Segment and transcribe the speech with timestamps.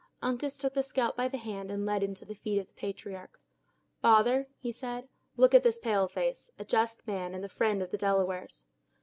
[0.19, 2.73] Uncas took the scout by the hand, and led him to the feet of the
[2.73, 3.39] patriarch.
[4.01, 7.91] "Father," he said, "look at this pale face; a just man, and the friend of
[7.91, 8.65] the Delawares."